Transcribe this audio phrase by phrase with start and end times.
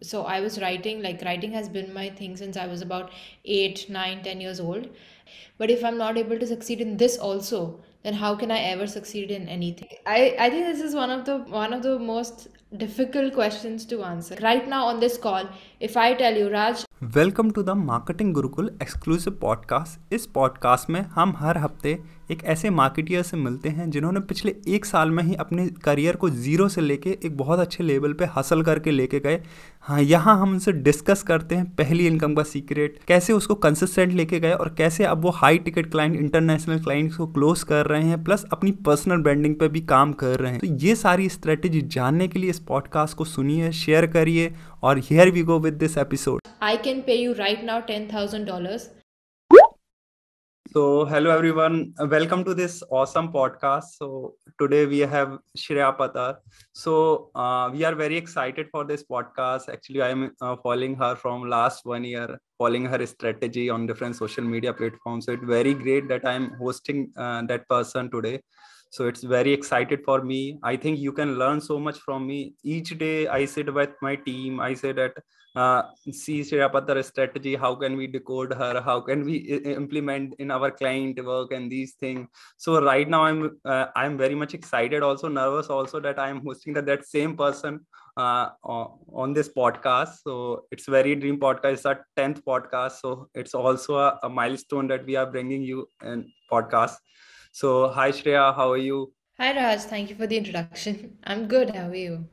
[0.00, 3.10] so i was writing like writing has been my thing since i was about
[3.44, 4.88] 8 9 10 years old
[5.58, 8.86] but if i'm not able to succeed in this also then how can i ever
[8.86, 12.46] succeed in anything i i think this is one of the one of the most
[12.76, 15.48] difficult questions to answer right now on this call
[15.80, 16.84] if i tell you raj
[17.14, 21.92] welcome to the marketing Gurukul exclusive podcast इस podcast में हम हर हफ्ते
[22.30, 26.28] एक ऐसे marketeer से मिलते हैं जिन्होंने पिछले एक साल में ही अपने करियर को
[26.30, 29.40] ज़ीरो से लेके एक बहुत अच्छे लेवल पे हासिल करके लेके गए।
[29.80, 34.40] हाँ यहाँ हम उनसे डिस्कस करते हैं पहली इनकम का सीक्रेट कैसे उसको कंसिस्टेंट लेके
[34.40, 38.22] गए और कैसे अब वो high ticket client international clients को क्लोज कर रहे हैं
[38.24, 42.28] प्लस अपनी पर्सनल ब्रांडिंग पे भी काम कर रहे हैं। तो ये सारी स्ट्रेटेजी जानने
[42.28, 44.52] के लिए इस पॉडकास्ट को सुनिए शेयर करिए
[44.82, 48.97] और here we go with this episode I can pay you right now $10,000.
[50.78, 51.92] So, hello everyone.
[51.98, 53.96] Welcome to this awesome podcast.
[54.00, 56.36] So, today we have Shreya Pattar.
[56.72, 59.68] So, uh, we are very excited for this podcast.
[59.68, 64.14] Actually, I am uh, following her from last one year, following her strategy on different
[64.14, 65.26] social media platforms.
[65.26, 68.38] So, it's very great that I am hosting uh, that person today.
[68.90, 70.58] So, it's very excited for me.
[70.62, 72.54] I think you can learn so much from me.
[72.62, 74.60] Each day, I sit with my team.
[74.60, 75.14] I say that
[75.56, 77.56] uh, see Shreya Pattar strategy.
[77.56, 78.80] How can we decode her?
[78.80, 82.28] How can we implement in our client work and these things?
[82.58, 86.74] So right now I'm uh, I'm very much excited, also nervous, also that I'm hosting
[86.74, 87.80] that that same person
[88.16, 90.18] uh, on this podcast.
[90.22, 91.72] So it's very dream podcast.
[91.72, 95.88] It's our tenth podcast, so it's also a, a milestone that we are bringing you
[96.04, 96.96] in podcast.
[97.58, 99.12] So hi Shreya, how are you?
[99.36, 101.18] Hi Raj, thank you for the introduction.
[101.24, 101.70] I'm good.
[101.74, 102.24] How are you?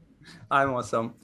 [0.51, 1.15] I'm awesome.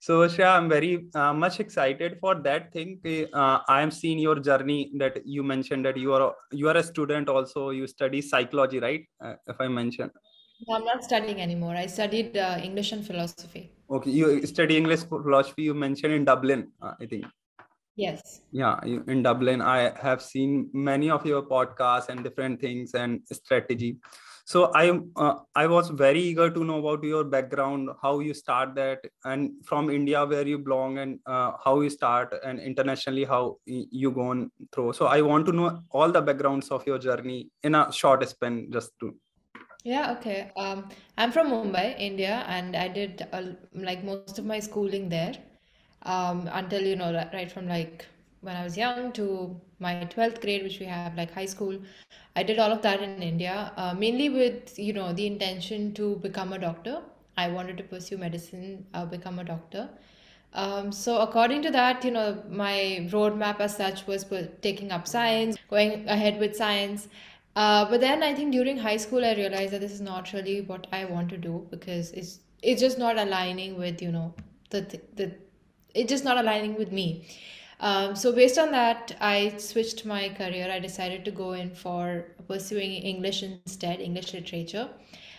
[0.00, 3.00] So Shreya, I'm very uh, much excited for that thing.
[3.06, 6.82] Uh, I am seeing your journey that you mentioned that you are you are a
[6.82, 7.70] student also.
[7.70, 9.08] You study psychology, right?
[9.18, 10.10] Uh, if I mention.
[10.66, 11.74] No, I'm not studying anymore.
[11.74, 13.72] I studied uh, English and philosophy.
[13.90, 15.62] Okay, you study English philosophy.
[15.70, 17.24] You mentioned in Dublin, uh, I think.
[17.98, 18.40] Yes.
[18.52, 23.96] Yeah, in Dublin, I have seen many of your podcasts and different things and strategy.
[24.52, 24.84] So i
[25.22, 29.50] uh, i was very eager to know about your background how you start that and
[29.70, 34.28] from india where you belong and uh, how you start and internationally how you go
[34.34, 34.94] on through.
[35.00, 38.56] So i want to know all the backgrounds of your journey in a short span
[38.78, 39.14] just to
[39.84, 40.50] yeah okay.
[40.56, 43.44] Um, i'm from mumbai india and i did uh,
[43.90, 45.36] like most of my schooling there
[46.02, 48.06] um, until you know right from like
[48.40, 51.78] when I was young to my 12th grade, which we have like high school.
[52.36, 56.16] I did all of that in India, uh, mainly with, you know, the intention to
[56.16, 57.02] become a doctor.
[57.36, 59.88] I wanted to pursue medicine, uh, become a doctor.
[60.54, 64.24] Um, so according to that, you know, my roadmap as such was
[64.62, 67.08] taking up science, going ahead with science.
[67.56, 70.60] Uh, but then I think during high school, I realized that this is not really
[70.62, 74.34] what I want to do because it's it's just not aligning with you know
[74.70, 74.82] the
[75.14, 75.32] the
[75.98, 77.26] it's just not aligning with me.
[77.80, 80.70] Um, so based on that, I switched my career.
[80.70, 84.88] I decided to go in for pursuing English instead, English literature.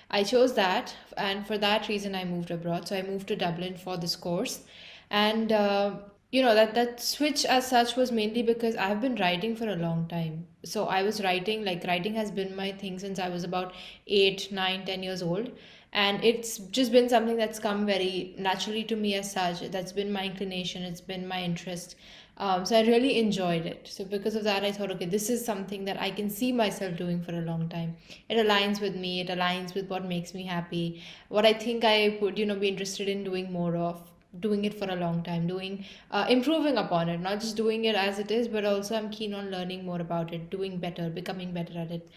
[0.10, 2.88] I chose that, and for that reason, I moved abroad.
[2.88, 4.62] So I moved to Dublin for this course,
[5.10, 5.98] and uh,
[6.32, 9.76] you know that that switch as such was mainly because I've been writing for a
[9.76, 10.48] long time.
[10.64, 13.74] So I was writing like writing has been my thing since I was about
[14.08, 15.52] eight, nine, ten years old
[15.92, 20.12] and it's just been something that's come very naturally to me as such that's been
[20.12, 21.96] my inclination it's been my interest
[22.40, 23.90] um, so I really enjoyed it.
[23.92, 26.96] So because of that, I thought, okay, this is something that I can see myself
[26.96, 27.98] doing for a long time.
[28.30, 29.20] It aligns with me.
[29.20, 31.02] It aligns with what makes me happy.
[31.28, 34.02] What I think I would, you know, be interested in doing more of
[34.40, 37.96] doing it for a long time doing uh, improving upon it not just doing it
[37.96, 41.52] as it is but also i'm keen on learning more about it doing better becoming
[41.52, 42.08] better at it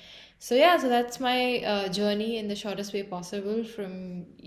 [0.46, 1.40] so yeah so that's my
[1.72, 3.92] uh, journey in the shortest way possible from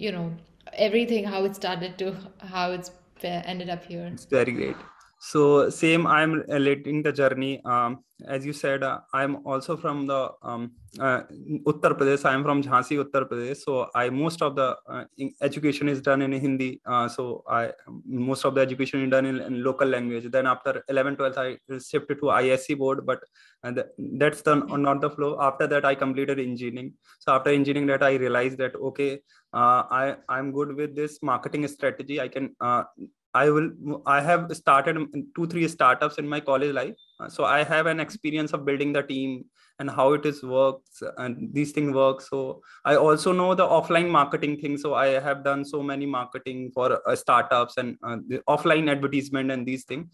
[0.05, 0.27] you know
[0.73, 2.13] everything how it started to
[2.53, 2.91] how it's
[3.23, 4.05] ended up here.
[4.13, 4.75] It's very great
[5.19, 7.61] so same i'm relating the journey.
[7.65, 11.21] Um, as you said uh, i'm also from the um, uh,
[11.67, 12.23] uttar pradesh.
[12.25, 13.57] I'm from jhansi uttar pradesh.
[13.57, 15.05] So i most of the uh,
[15.41, 16.81] education is done in hindi.
[16.85, 17.71] Uh, so i
[18.05, 20.29] most of the education is done in, in, local language.
[20.31, 23.23] Then after 11 12 i shifted to isc board but
[23.63, 23.87] uh, the,
[24.17, 25.37] that's the not the flow.
[25.41, 26.93] After that i completed engineering.
[27.19, 29.19] So after engineering that i realized that okay
[29.53, 32.21] uh, i i'm good with this marketing strategy.
[32.21, 32.55] I can
[33.41, 33.69] I will
[34.05, 34.97] I have started
[35.35, 36.95] two three startups in my college life,
[37.37, 39.45] so I have an experience of building the team
[39.79, 42.21] and how it is works and these things work.
[42.21, 44.77] So I also know the offline marketing thing.
[44.77, 49.51] So I have done so many marketing for uh, startups and uh, the offline advertisement
[49.51, 50.07] and these things.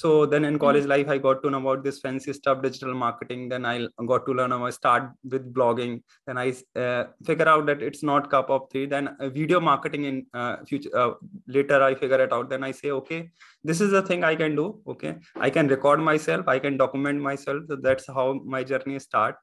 [0.00, 0.94] So then in college mm-hmm.
[0.94, 3.48] life i got to know about this fancy stuff digital marketing.
[3.48, 6.02] Then i got to learn about start with blogging.
[6.26, 6.48] Then i
[6.82, 8.84] uh, figure out that it's not cup of tea.
[8.84, 11.12] Then uh, video marketing in uh, future uh,
[11.46, 12.50] later i figure it out.
[12.50, 13.30] Then i say okay
[13.64, 14.66] this is the thing i can do.
[14.86, 16.46] Okay i can record myself.
[16.46, 17.62] I can document myself.
[17.68, 19.36] So that's how my journey start.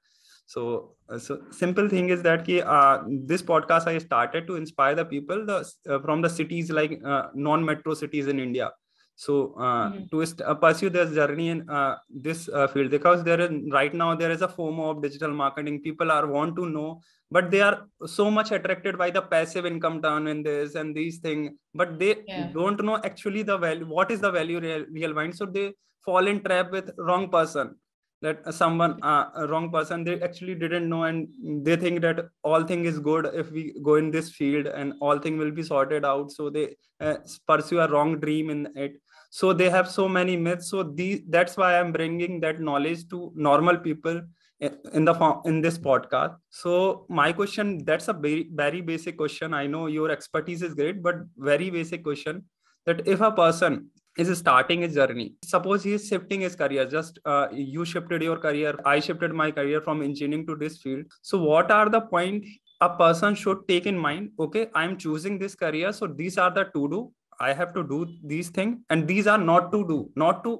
[0.45, 2.99] So uh, so simple thing is that ki, uh,
[3.33, 5.59] this podcast i started to inspire the people the,
[5.89, 8.71] uh, from the cities like uh, non metro cities in india
[9.15, 10.05] so uh, mm-hmm.
[10.11, 12.89] to uh, pursue this journey in uh, this uh, field.
[12.91, 15.81] Because there is right now there is a fomo of digital marketing.
[15.81, 17.01] People are want to know
[17.31, 21.17] but they are so much attracted by the passive income turn in this and these
[21.17, 22.49] things but they yeah.
[22.53, 25.35] don't know actually the value what is the value real, real mind.
[25.35, 25.73] So they
[26.05, 27.75] fall in trap with wrong person.
[28.21, 31.27] That someone uh, a wrong person they actually didn't know and
[31.65, 35.19] they think that all thing is good if we go in this field and all
[35.19, 36.31] thing will be sorted out.
[36.31, 37.15] So they uh,
[37.45, 38.93] pursue a wrong dream in it
[39.39, 43.31] so they have so many myths so these that's why i'm bringing that knowledge to
[43.35, 44.21] normal people
[44.59, 45.13] in the
[45.45, 50.11] in this podcast so my question that's a very very basic question i know your
[50.11, 52.43] expertise is great but very basic question
[52.85, 53.83] that if a person
[54.17, 55.33] is starting his journey.
[55.43, 56.85] Suppose he is shifting his career.
[56.85, 58.79] Just uh, you shifted your career.
[58.85, 61.05] I shifted my career from engineering to this field.
[61.21, 62.45] So what are the point
[62.81, 64.31] a person should take in mind?
[64.39, 65.91] Okay, I'm choosing this career.
[65.93, 67.11] So these are the to do.
[67.39, 70.59] I have to do these things, and these are not to do, not to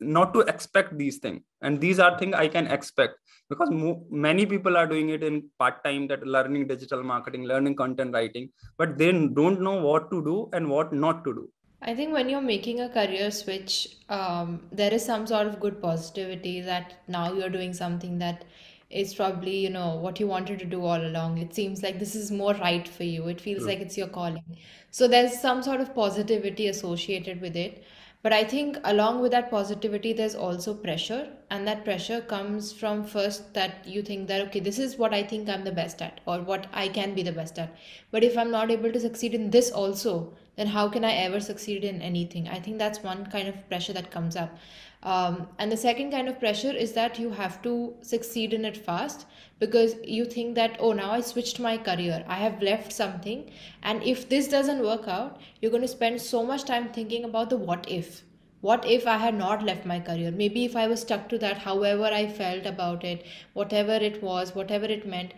[0.00, 3.14] not to expect these things and these are things i can expect
[3.50, 7.74] because mo- many people are doing it in part time that learning digital marketing learning
[7.74, 8.48] content writing
[8.78, 11.48] but they don't know what to do and what not to do.
[11.82, 15.80] I think when you're making a career switch, um, there is some sort of good
[15.80, 18.44] positivity that now you're doing something that
[18.90, 21.38] is probably, you know, what you wanted to do all along.
[21.38, 23.28] It seems like this is more right for you.
[23.28, 24.56] It feels like it's your calling.
[24.90, 27.84] So there's some sort of positivity associated with it.
[28.22, 31.28] But I think along with that positivity, there's also pressure.
[31.50, 35.22] And that pressure comes from first that you think that, okay, this is what I
[35.22, 37.74] think I'm the best at or what I can be the best at.
[38.10, 41.40] But if I'm not able to succeed in this also, then how can I ever
[41.40, 42.46] succeed in anything?
[42.46, 44.58] I think that's one kind of pressure that comes up.
[45.02, 48.76] Um, and the second kind of pressure is that you have to succeed in it
[48.76, 49.24] fast
[49.58, 53.50] because you think that, oh, now I switched my career, I have left something.
[53.82, 57.48] And if this doesn't work out, you're going to spend so much time thinking about
[57.48, 58.22] the what if.
[58.60, 60.30] What if I had not left my career?
[60.30, 63.24] Maybe if I was stuck to that, however I felt about it,
[63.54, 65.32] whatever it was, whatever it meant,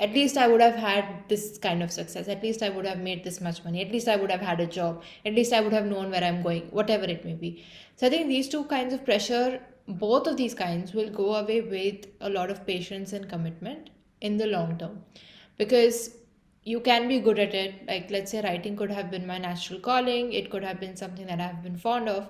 [0.00, 2.26] at least I would have had this kind of success.
[2.26, 3.82] At least I would have made this much money.
[3.82, 5.02] At least I would have had a job.
[5.26, 7.64] At least I would have known where I'm going, whatever it may be.
[7.96, 11.60] So I think these two kinds of pressure, both of these kinds, will go away
[11.60, 13.90] with a lot of patience and commitment
[14.22, 15.04] in the long term.
[15.58, 16.16] Because
[16.64, 17.86] you can be good at it.
[17.86, 21.26] Like, let's say writing could have been my natural calling, it could have been something
[21.26, 22.28] that I've been fond of.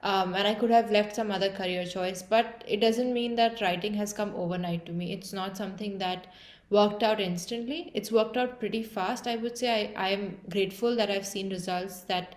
[0.00, 3.60] Um, and I could have left some other career choice, but it doesn't mean that
[3.60, 5.12] writing has come overnight to me.
[5.12, 6.28] It's not something that
[6.70, 7.90] worked out instantly.
[7.94, 9.26] It's worked out pretty fast.
[9.26, 12.34] I would say I, I am grateful that I've seen results that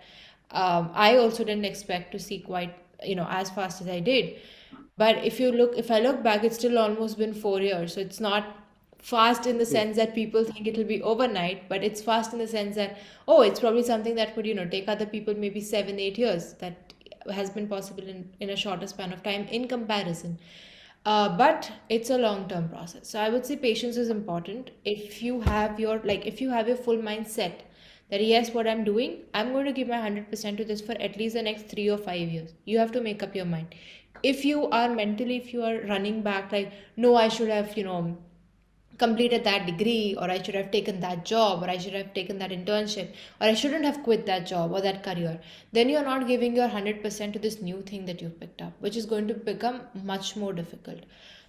[0.50, 2.74] um, I also didn't expect to see quite,
[3.04, 4.38] you know, as fast as I did.
[4.96, 7.94] But if you look, if I look back, it's still almost been four years.
[7.94, 8.56] So it's not
[8.98, 12.46] fast in the sense that people think it'll be overnight, but it's fast in the
[12.46, 15.98] sense that, oh, it's probably something that would, you know, take other people maybe seven,
[15.98, 16.54] eight years.
[16.54, 16.92] That
[17.30, 20.38] has been possible in, in a shorter span of time in comparison.
[21.04, 23.08] Uh, but it's a long term process.
[23.10, 24.70] So i would say patience is important.
[24.84, 27.62] If you have your like if you have your full mindset
[28.10, 31.16] that yes what i'm doing i'm going to give my 100% to this for at
[31.16, 32.54] least the next 3 or 5 years.
[32.64, 33.74] You have to make up your mind.
[34.22, 37.84] If you are mentally if you are running back like no i should have you
[37.84, 38.16] know
[38.98, 42.38] completed that degree or I should have taken that job or I should have taken
[42.38, 43.08] that internship
[43.40, 45.40] or I shouldn't have quit that job or that career,
[45.72, 48.96] then you're not giving your 100% to this new thing that you've picked up, which
[48.96, 51.00] is going to become much more difficult.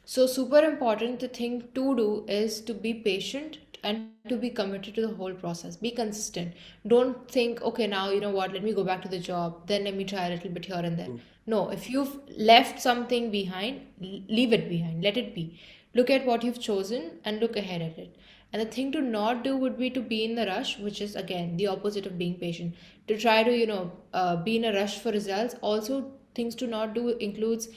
[0.06, 4.96] So, super important the thing to do is to be patient and to be committed
[4.96, 5.76] to the whole process.
[5.76, 6.54] Be consistent.
[6.88, 9.84] Don't think, okay, now you know what, let me go back to the job, then
[9.84, 11.08] let me try a little bit here and there.
[11.08, 11.20] Mm.
[11.46, 15.60] No, if you've left something behind, leave it behind, let it be
[15.94, 18.16] look at what you've chosen and look ahead at it.
[18.52, 21.16] And the thing to not do would be to be in the rush which is
[21.16, 22.76] again the opposite of being patient.
[23.08, 25.56] To try to you know uh, be in a rush for results.
[25.62, 27.70] Also things to not do includes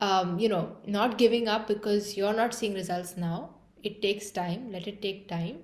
[0.00, 3.50] um, you know not giving up because you're not seeing results now.
[3.82, 4.72] It takes time.
[4.72, 5.58] Let it take time.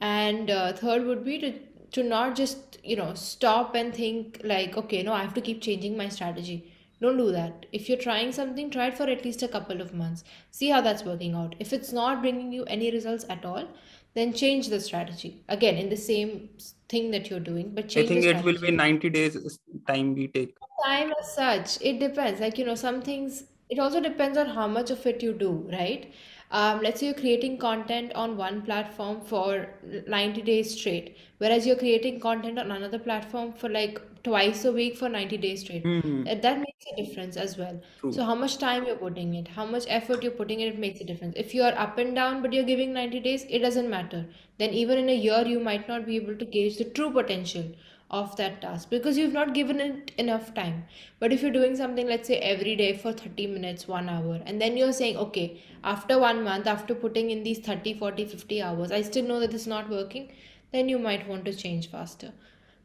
[0.00, 1.52] And uh, third would be to
[1.92, 5.60] to not just you know stop and think like okay no i have to keep
[5.62, 6.56] changing my strategy
[7.00, 7.66] don't do that.
[7.72, 10.24] If you're trying something, try it for at least a couple of months.
[10.50, 11.54] See how that's working out.
[11.58, 13.68] If it's not bringing you any results at all,
[14.14, 15.44] then change the strategy.
[15.48, 16.48] Again, in the same
[16.88, 20.28] thing that you're doing, but change I think it will be 90 days time we
[20.28, 20.56] take.
[20.84, 21.78] time as such.
[21.82, 22.40] It depends.
[22.40, 25.68] Like, you know, some things, it also depends on how much of it you do,
[25.72, 26.12] right?
[26.50, 29.68] Um, let's say you're creating content on one platform for
[30.06, 34.96] 90 days straight, whereas you're creating content on another platform for like twice a week
[34.96, 35.82] for 90 days straight.
[35.82, 36.24] Hmm.
[36.24, 37.80] That, that makes a difference as well.
[38.02, 38.24] So, True.
[38.24, 41.04] how much time you're putting it, how much effort you're putting in, it makes a
[41.04, 41.34] difference.
[41.36, 44.26] If you're up and down, but you're giving 90 days, it doesn't matter.
[44.58, 47.72] Then, even in a year, you might not be able to gauge the true potential
[48.10, 50.84] of that task because you've not given it enough time.
[51.18, 54.60] But if you're doing something, let's say every day for 30 minutes, one hour, and
[54.60, 58.92] then you're saying, okay, after one month, after putting in these 30, 40, 50 hours,
[58.92, 60.32] I still know that this is not working,
[60.72, 62.32] then you might want to change faster.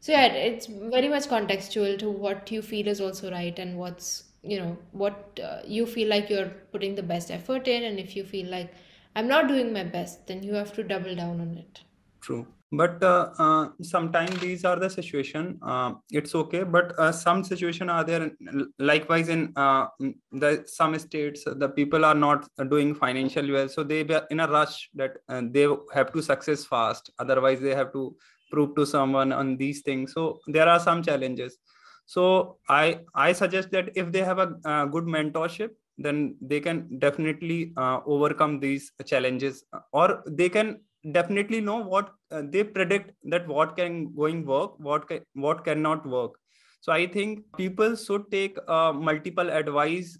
[0.04, 4.24] So, yeah, it's very much contextual to what you feel is also right and what's,
[4.42, 7.84] you know, what uh, you feel like you're putting the best effort in.
[7.84, 8.74] And if you feel like
[9.16, 11.80] I'm not doing my best, then you have to double down on it.
[12.20, 12.46] True.
[12.70, 15.58] But uh, uh, sometimes these are the situation.
[15.62, 18.30] Uh, it's okay, but uh, some situation are there.
[18.78, 19.86] Likewise, in uh,
[20.32, 24.48] the some states, the people are not doing financially well, so they be in a
[24.48, 27.10] rush that uh, they have to success fast.
[27.18, 28.14] Otherwise, they have to
[28.54, 30.12] prove to someone on these things.
[30.18, 31.58] So there are some challenges.
[32.06, 32.24] So
[32.68, 37.60] I I suggest that if they have a, uh good mentorship, then they can definitely
[37.76, 40.80] uh, overcome these challenges, or they can
[41.12, 46.06] definitely know what uh, they predict that what can going work what can, what cannot
[46.06, 46.32] work
[46.80, 50.18] so i think people should take uh, multiple advice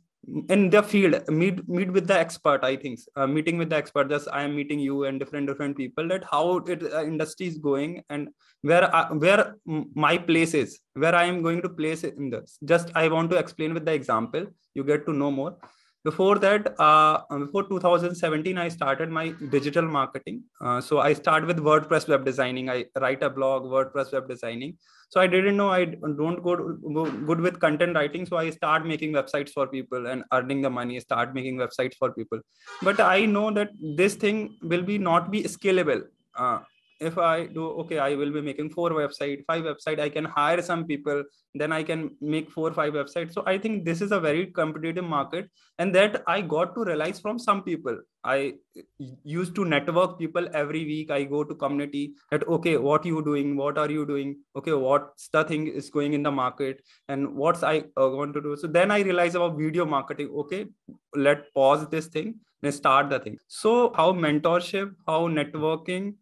[0.48, 2.98] in the field meet meet with the expert i think.
[3.16, 6.24] Uh, meeting with the expert just i am meeting you and different different people that
[6.30, 8.28] how it uh, industry is going and
[8.62, 9.56] where I, where
[9.94, 12.58] my place is where i am going to place in this.
[12.64, 14.46] Just i want to explain with the example.
[14.74, 15.56] You get to know more
[16.04, 20.42] before that uh, before 2017 i started my digital marketing.
[20.60, 22.68] Uh, so i start with wordpress web designing.
[22.68, 24.76] I write a blog wordpress web designing.
[25.08, 26.56] So i didn't know i don't go,
[26.98, 28.26] go good with content writing.
[28.26, 32.12] So i start making websites for people and earning the money start making websites for
[32.12, 32.40] people.
[32.82, 36.02] But i know that this thing will be not be scalable.
[36.36, 36.58] Uh,
[37.10, 40.62] if i do okay i will be making four website five website i can hire
[40.62, 41.22] some people
[41.54, 45.04] then i can make four five websites so i think this is a very competitive
[45.04, 47.98] market and that i got to realize from some people.
[48.24, 48.54] I
[49.24, 51.10] used to network people every week.
[51.10, 53.56] I go to community that okay what you doing?
[53.56, 54.36] What are you doing?
[54.56, 58.40] Okay what's the thing is going in the market and what's i uh, want to
[58.40, 58.56] do?
[58.56, 60.32] So then i realize about video marketing.
[60.44, 60.66] Okay
[61.14, 63.38] let pause this thing and start the thing.
[63.48, 66.14] So how mentorship how networking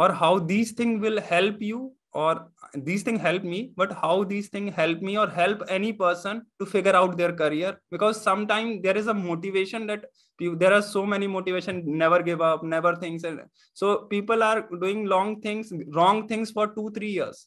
[0.00, 2.48] or how these things will help you or
[2.88, 6.66] these things help me but how these things help me or help any person to
[6.66, 7.78] figure out their career.
[7.90, 10.04] Because sometimes there is a motivation that
[10.62, 13.40] there are so many motivation never give up never things and
[13.74, 17.46] so people are doing long things wrong things for two three years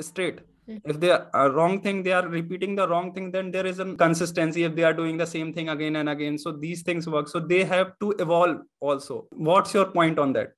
[0.00, 0.40] straight.
[0.66, 0.78] Hmm.
[0.92, 3.86] if they are wrong thing they are repeating the wrong thing then there is a
[4.04, 6.38] consistency if they are doing the same thing again and again.
[6.38, 7.28] So these things work.
[7.28, 9.26] So they have to evolve also.
[9.50, 10.52] What's your point on that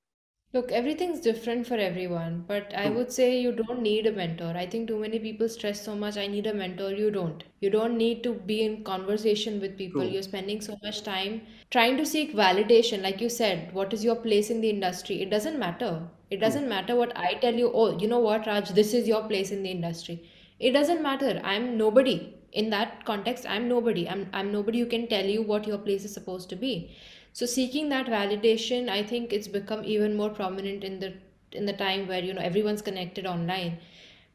[0.53, 2.95] Look, everything's different for everyone, but I True.
[2.95, 4.53] would say you don't need a mentor.
[4.55, 6.91] I think too many people stress so much, I need a mentor.
[6.93, 7.43] You don't.
[7.59, 10.03] You don't need to be in conversation with people.
[10.03, 10.11] True.
[10.11, 11.41] You're spending so much time
[11.71, 13.01] trying to seek validation.
[13.01, 15.21] Like you said, what is your place in the industry?
[15.21, 16.07] It doesn't matter.
[16.29, 16.45] It True.
[16.45, 17.69] doesn't matter what I tell you.
[17.73, 20.29] Oh, you know what, Raj, this is your place in the industry.
[20.59, 21.41] It doesn't matter.
[21.43, 22.35] I'm nobody.
[22.53, 24.07] In that context, I'm nobody.
[24.07, 26.95] I'm, I'm nobody who can tell you what your place is supposed to be.
[27.33, 31.13] So seeking that validation, I think it's become even more prominent in the
[31.51, 33.77] in the time where you know everyone's connected online.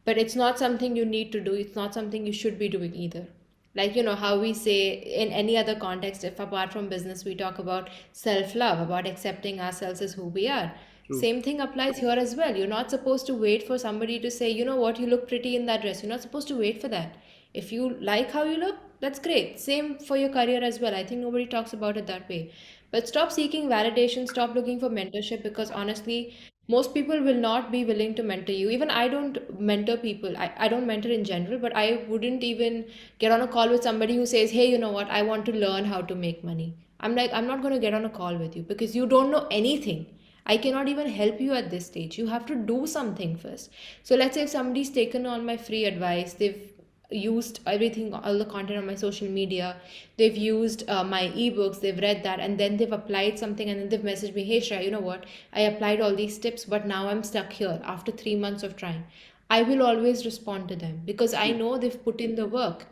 [0.04, 1.54] But it's not something you need to do.
[1.54, 3.26] It's not something you should be doing either.
[3.74, 7.34] Like you know how we say in any other context, if apart from business we
[7.34, 10.72] talk about self-love, about accepting ourselves as who we are.
[11.06, 11.20] True.
[11.20, 12.56] Same thing applies here as well.
[12.56, 15.54] You're not supposed to wait for somebody to say, you know what, you look pretty
[15.56, 16.02] in that dress.
[16.02, 17.16] You're not supposed to wait for that.
[17.54, 19.58] If you like how you look, that's great.
[19.60, 20.94] Same for your career as well.
[20.94, 22.52] I think nobody talks about it that way.
[22.90, 26.34] But stop seeking validation, stop looking for mentorship because honestly,
[26.68, 28.68] most people will not be willing to mentor you.
[28.70, 30.36] Even I don't mentor people.
[30.36, 32.84] I, I don't mentor in general, but I wouldn't even
[33.18, 35.52] get on a call with somebody who says, hey, you know what, I want to
[35.52, 36.74] learn how to make money.
[37.00, 39.30] I'm like, I'm not going to get on a call with you because you don't
[39.30, 40.06] know anything.
[40.44, 42.18] I cannot even help you at this stage.
[42.18, 43.70] You have to do something first.
[44.02, 46.72] So let's say if somebody's taken on my free advice, they've
[47.10, 49.76] used everything all the content on my social media.
[50.18, 53.88] They've used uh, my ebooks they've read that and then they've applied something and then
[53.88, 55.24] they've messaged me hey Shreya, you know what?
[55.52, 59.04] I applied all these tips but now i'm stuck here after three months of trying.
[59.48, 62.86] I will always respond to them because i know they've put in the work.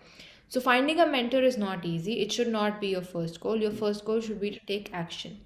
[0.49, 2.21] So finding a mentor is not easy.
[2.21, 3.57] It should not be your first goal.
[3.61, 5.41] Your first goal should be to take action.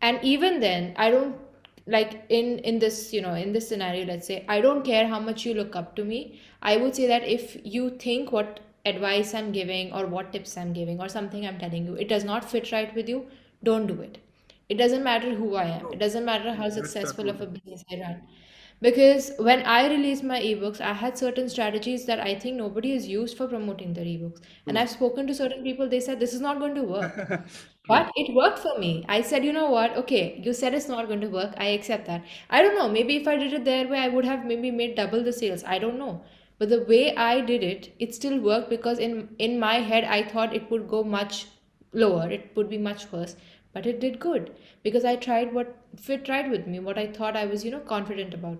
[0.00, 1.49] And even then i don't
[1.86, 5.18] like in in this you know in this scenario let's say i don't care how
[5.18, 9.34] much you look up to me i would say that if you think what advice
[9.34, 12.50] I'm giving or what tips I'm giving or something I'm telling you, it does not
[12.50, 13.26] fit right with you,
[13.62, 14.18] don't do it.
[14.68, 15.92] It doesn't matter who I am.
[15.92, 18.22] It doesn't matter how successful of a business I run.
[18.80, 23.06] Because when I released my ebooks, I had certain strategies that I think nobody has
[23.06, 24.40] used for promoting their ebooks.
[24.66, 27.42] And I've spoken to certain people, they said this is not going to work.
[27.90, 29.04] But it worked for me.
[29.08, 29.96] I said, you know what?
[29.96, 31.54] Okay, you said it's not going to work.
[31.58, 32.24] I accept that.
[32.48, 32.88] I don't know.
[32.88, 35.64] Maybe if I did it their way, I would have maybe made double the sales.
[35.64, 36.22] I don't know.
[36.58, 40.22] But the way I did it, it still worked because in in my head I
[40.22, 41.46] thought it would go much
[41.92, 42.30] lower.
[42.30, 43.36] It would be much worse.
[43.72, 47.36] But it did good because I tried what fit right with me, what I thought
[47.36, 48.58] I was, you know, confident about.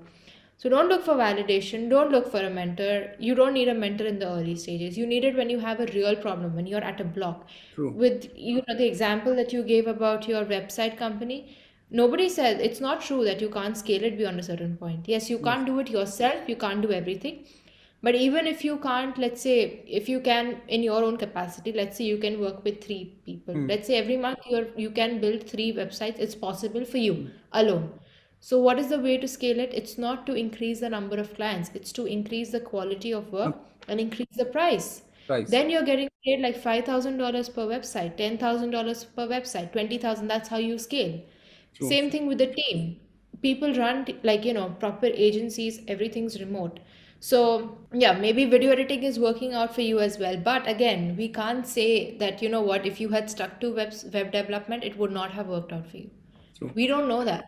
[0.62, 1.88] So don't look for validation.
[1.90, 3.14] Don't look for a mentor.
[3.19, 4.99] You don't need a mentor in the early stages.
[4.99, 7.49] You need it when you have a real problem, when you're at a block.
[7.75, 8.05] True.
[8.05, 11.38] With you know the example that you gave about your website company,
[11.90, 15.09] nobody said it's not true that you can't scale it beyond a certain point.
[15.09, 16.49] Yes, you can't do it yourself.
[16.49, 17.47] You can't do everything.
[18.02, 21.99] But even if you can't, let's say if you can in your own capacity, let's
[21.99, 23.55] say you can work with three people.
[23.55, 23.69] Hmm.
[23.69, 26.19] Let's say every month you're you can build three websites.
[26.19, 27.40] It's possible for you Hmm.
[27.52, 27.90] alone.
[28.42, 29.75] So, what is the way to scale it?
[29.75, 33.56] It's not to increase the number of clients, it's to increase the quality of work
[33.87, 35.02] and increase the price.
[35.26, 35.50] Price.
[35.50, 40.26] Then you're getting paid like $5,000 per website, $10,000 per website, 20,000.
[40.26, 41.20] That's how you scale.
[41.75, 41.88] True.
[41.88, 42.97] Same thing with the team.
[43.42, 46.80] People run like, you know, proper agencies, everything's remote.
[47.20, 50.38] So, yeah, maybe video editing is working out for you as well.
[50.38, 53.92] But again, we can't say that, you know what, if you had stuck to web,
[54.12, 56.11] web development, it would not have worked out for you.
[56.59, 56.73] True.
[56.75, 57.44] We don't know that.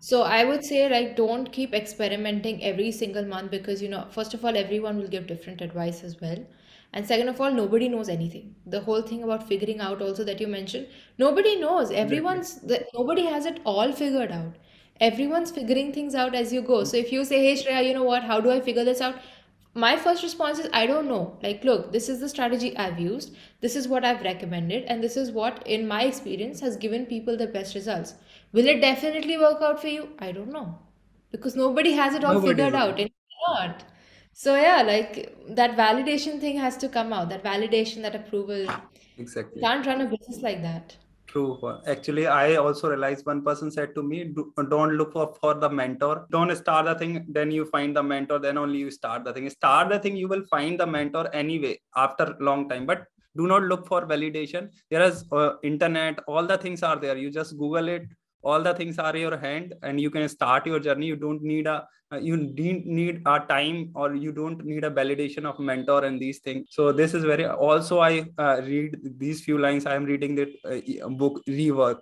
[0.00, 4.34] So I would say like don't keep experimenting every single month because you know first
[4.34, 6.44] of all everyone will give different advice as well.
[6.92, 8.54] And second of all nobody knows anything.
[8.66, 11.90] The whole thing about figuring out also that you mentioned, nobody knows.
[11.90, 12.02] Exactly.
[12.02, 14.56] Everyone's the, nobody has it all figured out.
[15.00, 16.84] Everyone's figuring things out as you go.
[16.84, 18.24] So if you say, "Hey Shreya, you know what?
[18.24, 19.20] How do I figure this out?"
[19.74, 21.38] My first response is, I don't know.
[21.42, 23.34] Like, look, this is the strategy I've used.
[23.60, 24.84] This is what I've recommended.
[24.84, 28.14] And this is what, in my experience, has given people the best results.
[28.52, 30.08] Will it definitely work out for you?
[30.18, 30.78] I don't know.
[31.30, 33.10] Because nobody has it all Nobody figured out and.
[34.34, 37.28] So, yeah, like that validation thing has to come out.
[37.28, 38.64] That validation, that approval.
[38.64, 38.70] You
[39.18, 39.60] Exactly.
[39.60, 40.96] can't run a business like that.
[41.26, 41.58] True.
[41.86, 45.68] Actually, I also realized one person said to me, "Do, don't look for, for the
[45.68, 46.26] mentor.
[46.30, 49.48] Don't start the thing, then you find the mentor, then only you start the thing.
[49.50, 52.84] Start the thing, you will find the mentor anyway after long time.
[52.86, 54.70] But do not look for validation.
[54.90, 57.16] There is uh, internet, all the things are there.
[57.16, 58.02] You just Google it.
[58.42, 61.06] All the things are in your hand, and you can start your journey.
[61.06, 64.90] You don't need a uh, you need need a time or you don't need a
[64.90, 66.66] validation of mentor and these things.
[66.70, 69.86] So this is very also i uh, read these few lines.
[69.86, 72.00] I am reading the uh, book rework.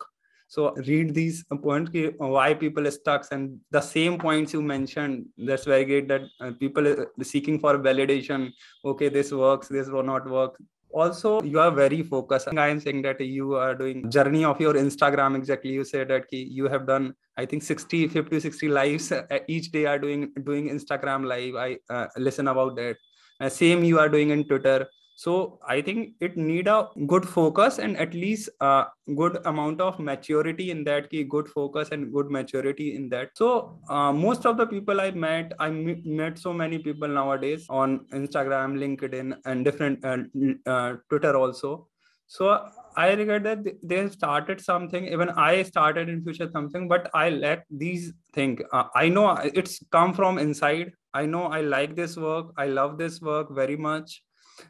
[0.49, 5.85] So read these points why people stuck and the same points you mentioned that's very
[5.85, 8.51] great that uh, people seeking for validation.
[8.85, 10.57] Okay this works this will not work
[10.93, 12.49] also you are very focused.
[12.57, 16.27] I am saying that you are doing journey of your instagram exactly you said that
[16.33, 19.13] you have done i think 60 50 60 lives
[19.49, 21.55] each day are doing doing instagram live.
[21.57, 22.97] I uh, listen about that.
[23.41, 24.87] Uh, same you are doing in twitter
[25.23, 25.33] so
[25.73, 26.77] i think it need a
[27.13, 28.85] good focus and at least a
[29.17, 33.29] good amount of maturity in that key good focus and good maturity in that.
[33.35, 37.99] So uh, most of the people i met i met so many people nowadays on
[38.21, 40.19] instagram linkedin and different uh,
[40.67, 41.89] uh, twitter also.
[42.27, 45.07] So i regret that they started something.
[45.09, 49.29] Even i started in future something but i lack these things uh, i know
[49.61, 50.93] it's come from inside.
[51.13, 52.53] I know i like this work.
[52.57, 54.23] I love this work very much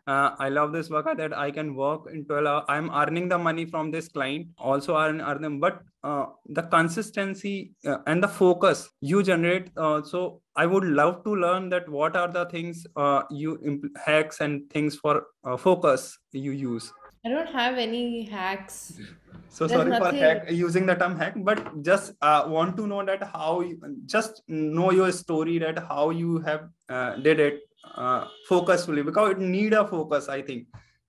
[0.07, 2.65] uh, I love this work that I can work in 12 hours.
[2.69, 7.75] I'm earning the money from this client, also earn, earn them, but uh, the consistency
[7.87, 9.71] uh, and the focus you generate.
[9.77, 13.97] Uh, so I would love to learn that what are the things uh, you imp-
[13.99, 16.93] hacks and things for uh, focus you use.
[17.25, 18.99] I don't have any hacks.
[19.53, 23.05] So There's sorry for hack using the term hack, but just uh, want to know
[23.05, 28.27] that how you just know your story that how you have uh, did it uh,
[28.49, 30.67] focusfully because it need a focus i think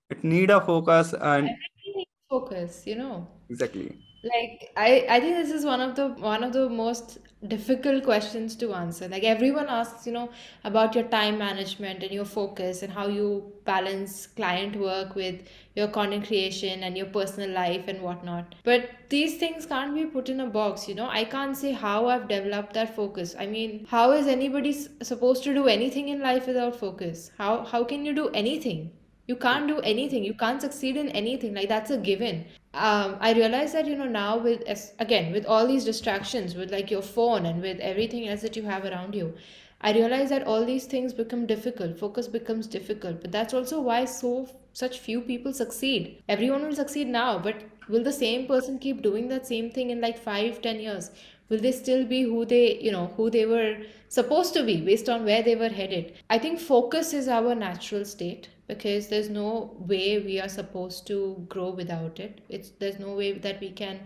[0.09, 1.49] it need a focus and
[2.29, 3.27] focus, you know.
[3.49, 8.03] exactly Like I, I think this is one of the one of the most difficult
[8.03, 9.07] questions to answer.
[9.07, 10.29] Like everyone asks, you know,
[10.63, 15.87] about your time management and your focus and how you balance client work with your
[15.87, 18.55] content creation and your personal life and whatnot.
[18.63, 21.09] But these things can't be put in a box, you know.
[21.09, 23.35] I can't say how I've developed that focus.
[23.39, 27.31] I mean, how is anybody supposed to do anything in life without focus?
[27.37, 28.91] How how can you do anything?
[29.27, 30.25] You can't do anything.
[30.25, 31.53] You can't succeed in anything.
[31.53, 32.45] Like that's a given.
[32.73, 34.63] Um, I realize that, you know, now with
[34.99, 38.63] again with all these distractions, with like your phone and with everything else that you
[38.63, 39.33] have around you,
[39.81, 41.97] I realize that all these things become difficult.
[41.97, 43.21] Focus becomes difficult.
[43.21, 46.23] But that's also why so such few people succeed.
[46.27, 50.01] Everyone will succeed now, but will the same person keep doing that same thing in
[50.01, 51.11] like five, ten years?
[51.49, 55.09] Will they still be who they, you know, who they were supposed to be based
[55.09, 56.13] on where they were headed?
[56.29, 61.45] I think focus is our natural state because there's no way we are supposed to
[61.49, 62.41] grow without it.
[62.47, 63.99] It's there's no way that we can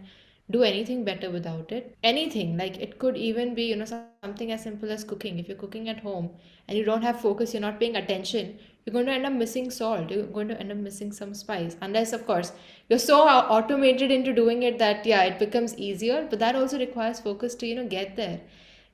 [0.52, 4.62] do anything better without it anything like it could even be you know something as
[4.62, 6.30] simple as cooking if you're cooking at home
[6.68, 9.72] and you don't have focus you're not paying attention you're going to end up missing
[9.72, 10.12] salt.
[10.12, 11.76] You're going to end up missing some spice.
[11.82, 12.52] Unless of course
[12.88, 16.28] you're so automated into doing it that yeah it becomes easier.
[16.30, 18.42] But that also requires focus to you know get there.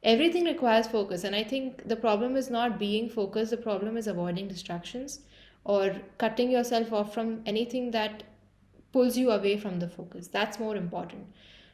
[0.03, 1.25] Everything requires focus.
[1.25, 3.51] And i think the problem is not being focused.
[3.51, 5.19] The problem is avoiding distractions
[5.65, 8.23] or cutting yourself off from anything that
[8.93, 10.27] pulls you away from the focus.
[10.27, 11.27] That's more important.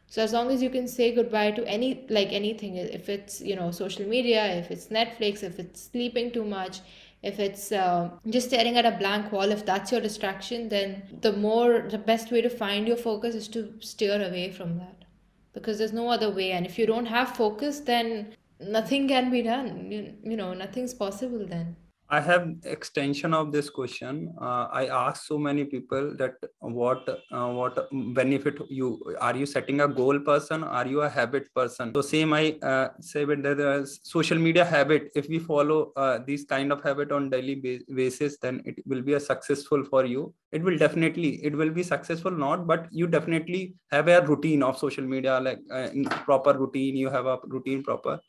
[0.10, 3.56] So as long as you can say goodbye to any like anything if it's you
[3.56, 6.80] know social media if it's netflix if it's sleeping too much
[7.23, 11.34] if it's uh, just staring at a blank wall if that's your distraction then the
[11.34, 15.06] more the best way to find your focus is to steer away from that.
[15.53, 19.41] Because there's no other way and if you don't have focus then nothing can be
[19.41, 19.91] done.
[19.91, 21.75] You, you know nothing's possible then
[22.10, 24.34] I have extension of this question.
[24.41, 29.82] Uh, I ask so many people that what uh, what benefit you are you setting
[29.82, 30.63] a goal person?
[30.63, 31.93] Are you a habit person?
[31.96, 35.12] So same I uh, say with the social media habit.
[35.15, 39.15] If we follow uh, this kind of habit on daily basis, then it will be
[39.15, 40.34] a successful for you.
[40.54, 44.78] It will definitely it will be successful not, but you definitely have a routine of
[44.78, 45.89] social media like uh,
[46.24, 46.96] proper routine.
[46.96, 48.22] You have a routine proper.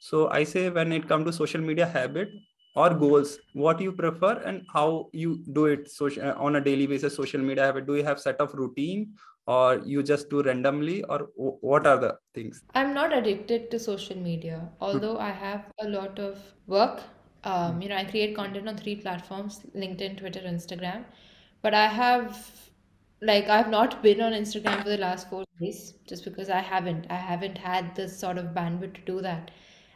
[0.00, 2.30] So I say when it come to social media habit,
[2.74, 6.86] or goals what you prefer and how you do it social uh, on a daily
[6.86, 7.86] basis social media habit.
[7.86, 9.14] Do you have set of routine
[9.46, 12.62] or you just do randomly or what are the things?
[12.74, 17.00] I'm not addicted to social media although i have a lot of work.
[17.42, 21.04] Um, you know i create content on three platforms linkedin twitter instagram.
[21.62, 22.50] But i have
[23.22, 27.06] like i've not been on instagram for the last four days just because i haven't.
[27.10, 29.50] I haven't had this sort of bandwidth to do that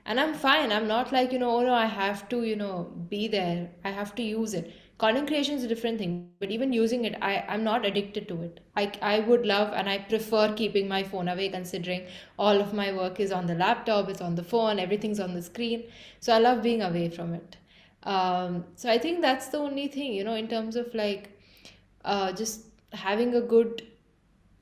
[0.07, 0.73] and i'm fine.
[0.73, 3.71] I'm not like you know oh no i have to you know be there.
[3.85, 4.73] I have to use it.
[4.99, 8.43] Content creation is a different thing but even using it i i'm not addicted to
[8.43, 8.61] it.
[8.77, 12.07] I i would love and i prefer keeping my phone away considering
[12.38, 15.43] all of my work is on the laptop it's on the phone everything's on the
[15.43, 15.85] screen.
[16.21, 17.57] So i love being away from it.
[18.05, 21.31] Um, so i think that's the only thing you know in terms of like
[22.05, 23.83] uh, just having a good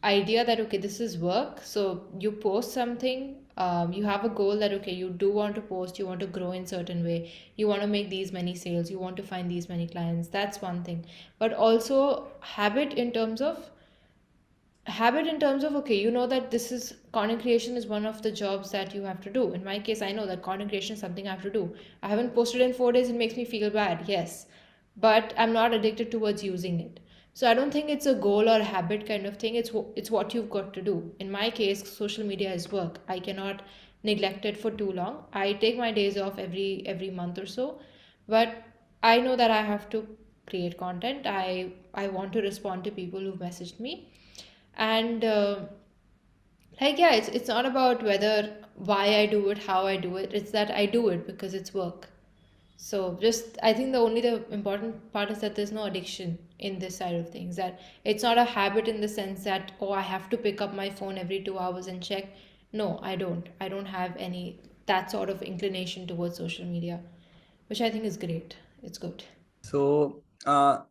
[0.04, 1.60] idea that okay this is work.
[1.62, 5.60] So you post something um, you have a goal that okay you do want to
[5.60, 8.90] post you want to grow in certain way you want to make these many sales
[8.90, 11.04] you want to find these many clients that's one thing.
[11.38, 13.70] But also habit in terms of
[14.86, 18.22] habit in terms of okay you know that this is content creation is one of
[18.22, 19.52] the jobs that you have to do.
[19.52, 21.74] In my case i know that content creation is something i have to do.
[22.02, 24.46] I haven't posted in four days it makes me feel bad yes.
[24.96, 27.00] But i'm not addicted towards using it
[27.34, 29.54] so i don't think it's a goal or habit kind of thing.
[29.56, 30.94] It's it's what you've got to do.
[31.20, 32.98] In my case social media is work.
[33.08, 33.62] I cannot
[34.04, 35.24] neglect it for too long.
[35.32, 37.68] I take my days off every every month or so.
[38.28, 38.56] But
[39.02, 40.02] i know that i have to
[40.50, 41.26] create content.
[41.26, 43.94] I i want to respond to people who've messaged me.
[44.76, 45.60] And uh,
[46.80, 48.34] like yeah it's it's not about whether
[48.90, 50.32] why i do it how i do it.
[50.34, 52.08] It's that i do it because it's work
[52.76, 56.78] so just I think the only the important part is that there's no addiction in
[56.78, 57.56] this side of things.
[57.56, 60.74] That it's not a habit in the sense that oh I have to pick up
[60.74, 62.28] my phone every two hours and check.
[62.72, 63.48] No, I don't.
[63.60, 67.00] I don't have any that sort of inclination towards social media,
[67.68, 68.56] which I think is great.
[68.82, 69.24] It's good.
[69.62, 70.82] So uh,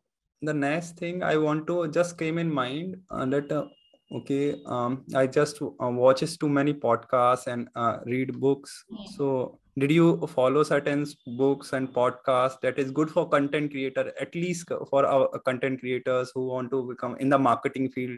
[0.41, 3.67] the next thing I want to just came in mind uh, that uh,
[4.12, 8.84] okay um, I just uh, watches too many podcasts and uh, read books.
[9.15, 11.06] So did you follow certain
[11.38, 16.32] books and podcasts that is good for content creator at least for our content creators
[16.36, 18.17] who want to become in the marketing field?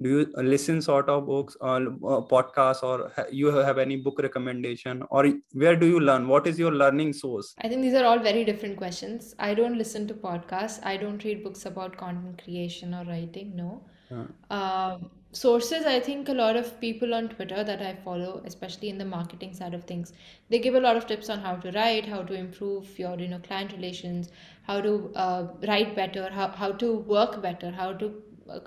[0.00, 5.02] Do you listen sort of books or uh, podcasts or you have any book recommendation?
[5.10, 6.26] Or where do you learn?
[6.26, 7.54] What is your learning source?
[7.60, 9.34] I think these are all very different questions.
[9.38, 10.80] I don't listen to podcasts.
[10.84, 13.84] I don't read books about content creation or writing no.
[14.10, 14.54] Uh.
[14.54, 18.98] um, sources i think a lot of people on twitter that i follow especially in
[18.98, 20.12] the marketing side of things
[20.50, 23.28] they give a lot of tips on how to write how to improve your you
[23.28, 24.28] know client relations
[24.64, 28.12] how to uh, write better how, how to work better how to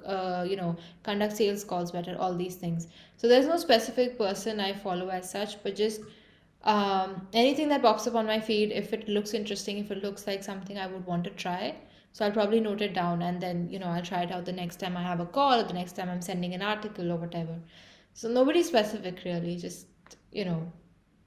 [0.05, 2.87] uh, you know conduct sales calls better all these things.
[3.17, 6.01] So there's no specific person i follow as such but just
[6.65, 10.27] um, anything that pops up on my feed if it looks interesting if it looks
[10.27, 11.75] like something i would want to try
[12.15, 14.53] so I'll probably note it down and then, you know, I'll try it out the
[14.53, 17.17] next time I have a call or the next time I'm sending an article or
[17.17, 17.59] whatever.
[18.13, 19.87] So nobody specific really, just,
[20.31, 20.71] you know,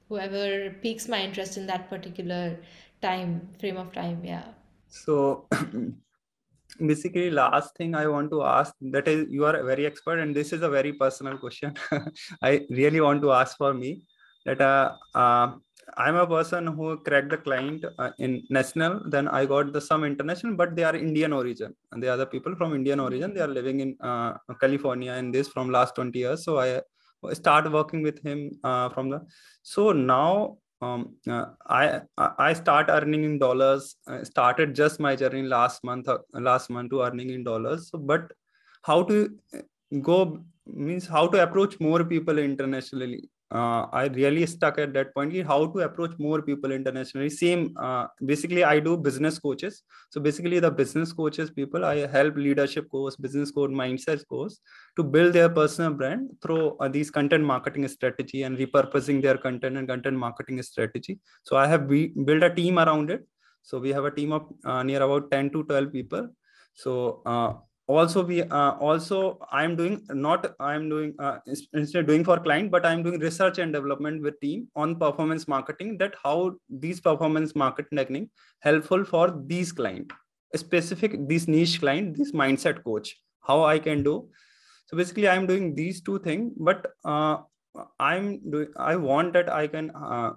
[0.09, 2.57] whoever piques my interest in that particular
[3.03, 4.25] time frame of time.
[4.25, 4.45] Yeah.
[4.89, 5.47] So
[6.87, 10.37] basically last thing i want to ask that is you are a very expert and
[10.37, 11.75] this is a very personal question
[12.43, 14.03] i really want to ask for me
[14.49, 14.87] that uh,
[15.23, 15.49] uh,
[16.05, 20.05] i'm a person who cracked the client uh, in national then i got the some
[20.11, 23.45] international but they are indian origin and they are the people from indian origin they
[23.47, 24.33] are living in uh,
[24.65, 26.69] california in this from last 20 years so i
[27.43, 29.21] start working with him uh, from the
[29.75, 33.97] so now um, uh, I I start earning in dollars.
[34.07, 37.91] I started just my journey last month uh, last month to earning in dollars.
[37.91, 38.33] So, but
[38.83, 39.17] how to
[40.03, 45.35] go means how to approach more people internationally uh, I really stuck at that point.
[45.47, 47.31] How to approach more people internationally.
[47.31, 49.83] Same, uh, basically, I do business coaches.
[50.11, 54.61] So basically, the business coaches people, I help leadership course, business code, mindset course
[54.97, 59.79] to build their personal brand through uh, these content marketing strategy and repurposing their content
[59.79, 61.19] and content marketing strategy.
[61.45, 63.27] So I have be- built a team around it.
[63.63, 66.29] So we have a team of uh, near about 10 to 12 people.
[66.75, 67.55] So uh,
[67.89, 71.39] also we uh, also i'm doing not i'm doing uh,
[71.73, 75.97] instead doing for client but i'm doing research and development with team on performance marketing
[75.97, 78.29] that how these performance marketing technique
[78.61, 80.13] helpful for these client
[80.55, 84.29] specific this niche client this mindset coach how i can do.
[84.87, 87.39] So basically i'm doing these two things but uh,
[88.01, 90.33] i'm doing i want that i can uh,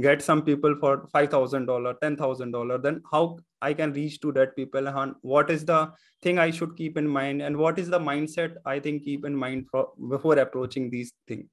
[0.00, 5.14] get some people for $5000 $10000 then how i can reach to that people and
[5.22, 5.80] what is the
[6.22, 9.34] thing i should keep in mind and what is the mindset i think keep in
[9.44, 11.46] mind for before approaching these things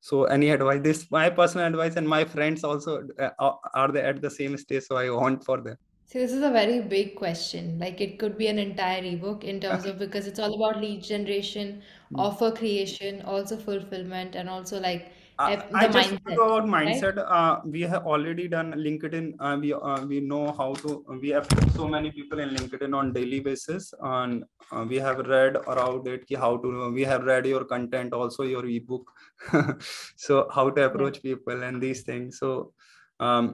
[0.00, 4.22] so any advice this my personal advice and my friends also uh, are they at
[4.22, 7.78] the same stage so i want for them See, this is a very big question.
[7.78, 11.04] Like it could be an entire ebook in terms of because it's all about lead
[11.04, 12.16] generation, Hmm.
[12.16, 17.04] offer creation, also fulfillment, and also like I, ep- I just mindset, about right?
[17.04, 17.18] mindset.
[17.18, 19.34] Uh, we have already done LinkedIn.
[19.38, 21.04] Uh, we uh, we know how to.
[21.22, 21.46] We have
[21.76, 26.24] so many people in LinkedIn on daily basis, and uh, we have read around it.
[26.36, 26.90] How to.
[26.92, 29.10] We have read your content, also your ebook.
[30.16, 30.92] so how to Yeah.
[30.92, 32.38] approach people and these things.
[32.38, 32.72] So
[33.20, 33.46] um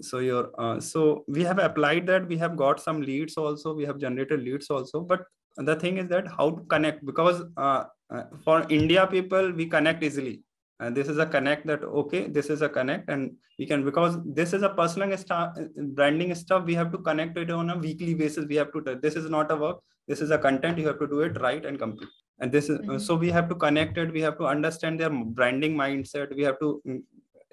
[0.00, 2.26] so your uh, so we have applied that.
[2.28, 3.74] We have got some leads also.
[3.74, 5.00] We have generated leads also.
[5.02, 5.24] But
[5.56, 10.02] the thing is that how to connect because uh, uh, for India people we connect
[10.02, 10.44] easily
[10.80, 13.08] and this is a connect that okay this is a connect.
[13.08, 15.56] And we can because this is a personal stuff
[15.98, 18.46] branding stuff we have to connect it on a weekly basis.
[18.48, 19.78] We have to this is not a work.
[20.06, 20.78] This is a content.
[20.78, 22.10] You have to do it right and complete.
[22.40, 23.00] And this is Mhm.
[23.00, 24.12] so we have to connect it.
[24.12, 26.34] We have to understand their branding mindset.
[26.34, 27.02] We have to mm,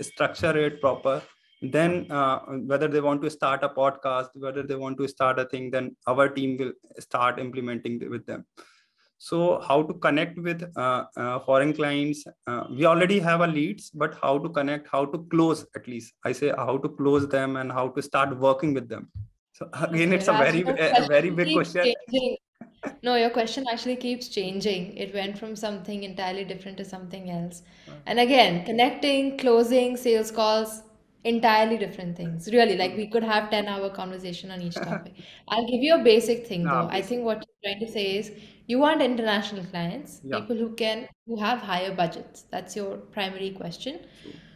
[0.02, 1.22] structure it proper.
[1.62, 2.40] Then uh,
[2.72, 5.96] whether they want to start a podcast whether they want to start a thing then
[6.06, 8.46] our team will start implementing with them
[9.18, 13.90] so how to connect with uh, uh, foreign clients uh, we already have a leads
[13.90, 17.56] but how to connect how to close at least i say how to close them
[17.56, 19.10] and how to start working with them
[19.54, 22.38] so again it's a very a very big question changing.
[23.02, 24.96] No, your question actually keeps changing.
[24.96, 27.64] It went from something entirely different to something else.
[28.06, 30.84] And again, connecting, closing, sales calls,
[31.26, 32.48] entirely different things.
[32.54, 35.16] Really, like we could have 10 hour conversation on each topic.
[35.50, 36.88] I'll give you a basic thing though.
[36.90, 38.32] I think what you're trying to say is
[38.68, 42.44] you want international clients, yeah people who can, who have higher budgets.
[42.52, 44.06] That's your primary question.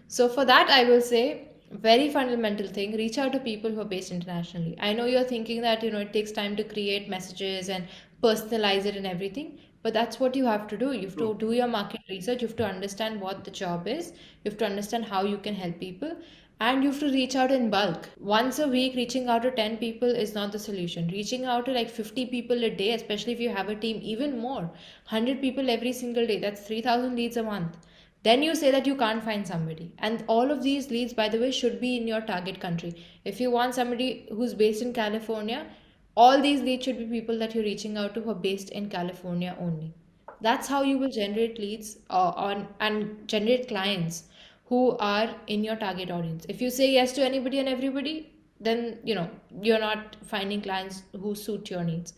[0.08, 3.86] So for that, I will say very fundamental thing, reach out to people who are
[3.86, 4.76] based internationally.
[4.80, 7.88] I know you're thinking that, you know, it takes time to create messages and
[8.24, 10.92] personalize it and everything, but that's what you have to do.
[10.94, 14.14] You have to do your market research, you have to understand what the job is,
[14.44, 16.18] you have to understand how you can help people,
[16.60, 18.10] and you have to reach out in bulk.
[18.20, 21.08] Once a week, reaching out to 10 people is not the solution.
[21.08, 24.40] Reaching out to like 50 people a day, especially if you have a team, even
[24.40, 27.78] more, 100 people every single day, that's 3,000 leads a month
[28.22, 29.94] then you say that you can't find somebody.
[29.98, 32.94] And all of these leads, by the way, should be in your target country.
[33.24, 35.68] If you want somebody who's based in California,
[36.18, 38.90] all these leads should be people that you're reaching out to who are based in
[38.90, 39.94] California only.
[40.42, 44.24] That's how you will generate leads uh, on and generate clients
[44.70, 46.46] who are in your target audience.
[46.48, 49.30] If you say yes to anybody and everybody, then you know
[49.62, 52.14] you're not finding clients who suit your needs.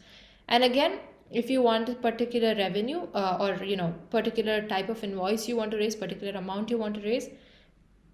[0.47, 0.99] And again,
[1.31, 5.55] if you want a particular revenue uh, or you know particular type of invoice you
[5.55, 7.29] want to raise particular amount you want to raise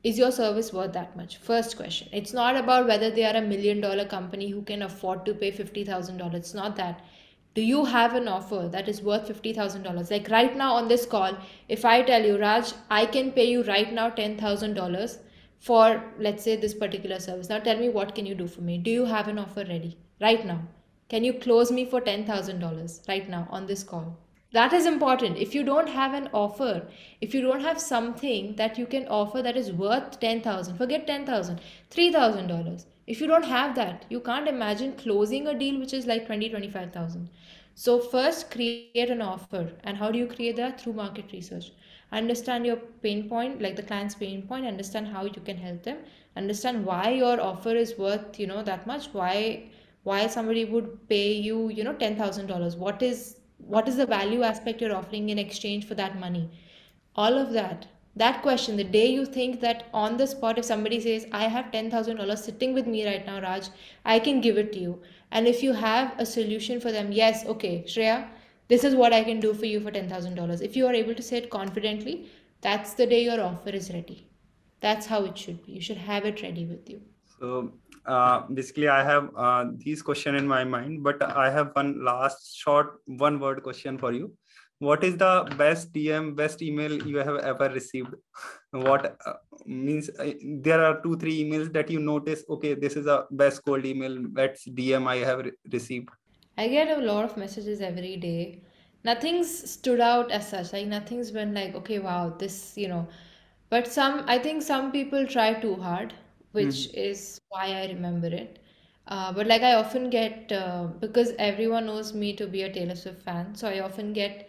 [0.03, 3.41] is your service worth that much first question it's not about whether they are a
[3.41, 7.03] million dollar company who can afford to pay $50000 it's not that
[7.57, 11.37] do you have an offer that is worth $50000 like right now on this call
[11.77, 15.17] if i tell you raj i can pay you right now $10000
[15.59, 17.49] for let's say this particular service.
[17.49, 18.77] Now tell me what can you do for me?
[18.77, 19.97] Do you have an offer ready?
[20.21, 20.61] Right now.
[21.09, 24.17] Can you close me for $10,000 right now on this call?
[24.53, 25.37] that is important.
[25.37, 26.87] If you don't have an offer
[27.21, 31.59] if you don't have something that you can offer that is worth 10000 forget 10000
[31.91, 36.25] $3000 if you don't have that you can't imagine closing a deal which is like
[36.27, 37.29] 20 25000
[37.79, 39.71] so first create an offer.
[39.83, 40.81] And how do you create that?
[40.81, 41.71] Through market research.
[42.11, 44.65] Understand your pain point like the client's pain point.
[44.65, 45.99] Understand how you can help them.
[46.35, 49.09] Understand why your offer is worth you know that much.
[49.13, 49.69] Why
[50.01, 54.81] why somebody would pay you you know $10000 what is what is the value aspect
[54.81, 56.49] you're offering in exchange for that money?
[57.15, 57.85] All of that
[58.21, 61.71] that question the day you think that on the spot if somebody says i have
[61.71, 63.69] $10000 sitting with me right now raj
[64.05, 64.99] i can give it to you
[65.31, 68.17] and if you have a solution for them yes okay shreya
[68.67, 70.61] this is what I can do for you for $10,000.
[70.61, 72.29] If you are able to say it confidently,
[72.61, 74.27] that's the day your offer is ready.
[74.81, 75.73] That's how it should be.
[75.73, 77.01] You should have it ready with you.
[77.39, 77.71] So
[78.05, 82.57] uh, basically, I have uh, these question in my mind, but I have one last
[82.57, 84.33] short one word question for you.
[84.79, 88.13] What is the best DM, best email you have ever received?
[88.71, 89.33] What uh,
[89.65, 93.63] means uh, there are two, three emails that you notice, okay, this is a best
[93.65, 96.09] cold email, best DM I have re- received
[96.57, 98.61] I get a lot of messages every day.
[99.03, 100.73] Nothing's stood out as such.
[100.73, 103.07] Like nothing's been like, okay, wow, this, you know.
[103.69, 106.13] But some, I think some people try too hard,
[106.51, 106.93] which Mhm.
[106.93, 108.59] is why I remember it.
[109.07, 112.95] Uh, but like I often get, uh, because everyone knows me to be a Taylor
[112.95, 114.46] Swift fan, so I often get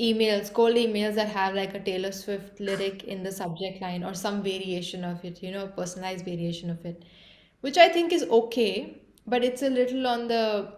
[0.00, 4.14] emails, cold emails that have like a Taylor Swift lyric in the subject line or
[4.14, 7.04] some variation of it, you know, a personalized variation of it,
[7.60, 10.72] which I think is okay, but it's a little on the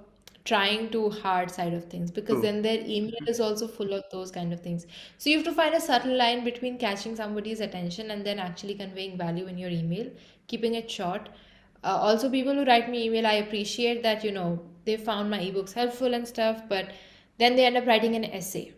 [0.44, 2.42] trying too hard side of things because True.
[2.42, 4.86] then their email is also full of those kind of things.
[5.18, 8.74] So you have to find a subtle line between catching somebody's attention and then actually
[8.74, 10.10] conveying value in your email,
[10.46, 11.28] keeping it short.
[11.82, 15.38] Uh, also, people who write me email, I appreciate that, you know, they found my
[15.38, 16.92] ebooks helpful and stuff, but
[17.38, 18.72] then they end up writing an essay.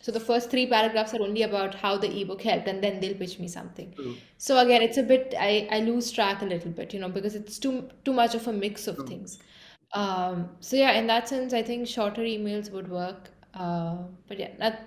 [0.00, 3.14] So the first three paragraphs are only about how the ebook helped, and then they'll
[3.14, 3.94] pitch me something.
[4.38, 7.34] So again, it's a bit I, I lose track a little bit, you know, because
[7.34, 9.38] it's too too much of a mix of things.
[9.92, 13.30] Um, so yeah, in that sense, I think shorter emails would work.
[13.54, 13.96] Uh,
[14.28, 14.78] but yeah, not,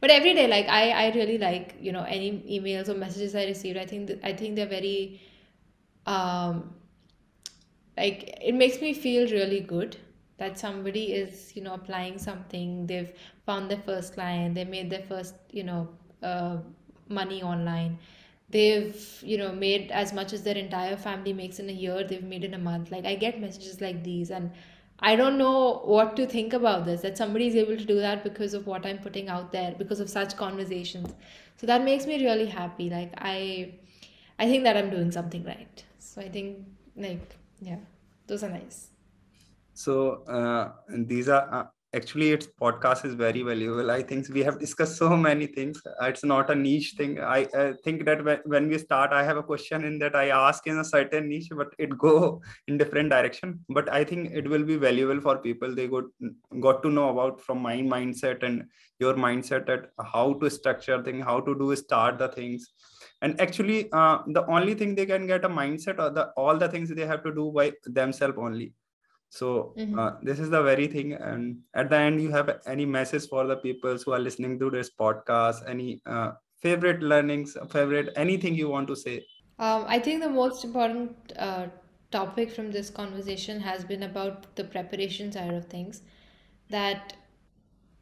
[0.00, 3.44] but every day, like I, I really like, you know, any emails or messages I
[3.44, 3.78] received.
[3.78, 5.20] I think th I think they're very,
[6.06, 6.74] um,
[7.96, 9.96] like it makes me feel really good
[10.38, 12.86] that somebody is, you know, applying something.
[12.86, 13.12] They've
[13.46, 14.54] found their first client.
[14.54, 15.88] They made their first, you know,
[16.22, 16.58] uh,
[17.08, 17.98] money online.
[18.50, 22.22] They've, you know, made as much as their entire family makes in a year, they've
[22.22, 22.90] made in a month.
[22.90, 24.52] Like I get messages like these, and
[25.00, 28.22] I don't know what to think about this, that somebody is able to do that
[28.22, 31.12] because of what I'm putting out there, because of such conversations.
[31.56, 32.88] So that makes me really happy.
[32.88, 33.74] Like I
[34.38, 35.84] I think that I'm doing something right.
[35.98, 36.58] So I think
[36.96, 37.78] like yeah,
[38.26, 38.90] those are nice.
[39.76, 43.90] So uh, these are uh, actually its podcast is very valuable.
[43.90, 45.82] I think we have discussed so many things.
[45.86, 47.20] Uh, It's not a niche thing.
[47.20, 50.28] I uh, think that when, when we start, I have a question in that I
[50.30, 53.60] ask in a certain niche, but it go in different direction.
[53.68, 55.74] But I think it will be valuable for people.
[55.74, 56.04] They got
[56.60, 58.64] got to know about from my mindset and
[58.98, 62.72] your mindset at how to structure thing, how to do start the things
[63.22, 66.68] and actually uh, the only thing they can get a mindset or the all the
[66.68, 68.72] things they have to do by themselves only
[69.28, 72.84] so hmm uh, this is the very thing and at the end you have any
[72.86, 78.12] message for the people who are listening to this podcast any uh, favorite learnings favorite
[78.16, 79.26] anything you want to say?
[79.58, 81.68] Um, I think the most important uh,
[82.10, 86.02] topic from this conversation has been about the preparation side of things.
[86.68, 87.16] That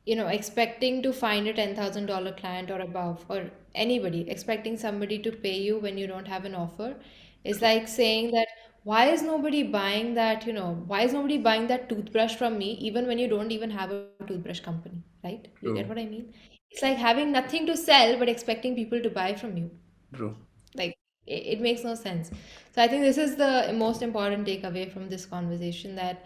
[0.07, 5.33] you know, expecting to find a $10,000 client or above, or anybody, expecting somebody to
[5.33, 6.97] pay you when you don't have an offer
[7.45, 8.49] is like saying that
[8.85, 12.73] why is nobody buying that, you know, why is nobody buying that toothbrush from me
[12.81, 15.19] even when you don't even have a toothbrush company, right?
[15.35, 16.07] You get true what I mean?
[16.49, 19.71] It's like having nothing to sell but expecting people to buy from you.
[20.13, 20.37] true
[20.75, 20.95] Like
[21.27, 22.31] it, it makes no sense.
[22.75, 26.25] So I think this is the most important takeaway from this conversation that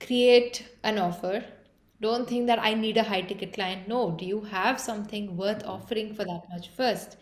[0.00, 1.44] create an offer.
[2.00, 3.88] Don't think that I need a high ticket client.
[3.88, 7.16] No, do you have something worth offering for that much first?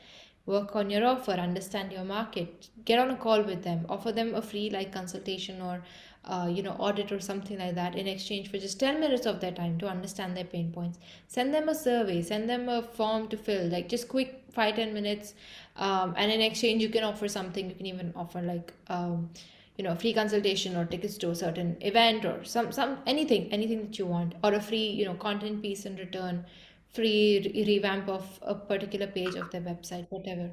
[0.46, 4.34] Work on your offer, understand your market, get on a call with them, offer them
[4.34, 5.82] a free like consultation or
[6.24, 9.40] uh, you know audit or something like that in exchange for just 10 minutes of
[9.40, 10.98] their time to understand their pain points.
[11.26, 14.94] Send them a survey, send them a form to fill, like just quick five ten
[14.94, 15.34] minutes,
[15.76, 17.68] um, and in exchange you can offer something.
[17.68, 19.30] You can even offer like um,
[19.76, 23.52] you know a free consultation or tickets to a certain event or some some anything
[23.52, 26.44] anything that you want or a free you know content piece in return
[26.92, 30.50] free re- revamp of a particular page of their website whatever.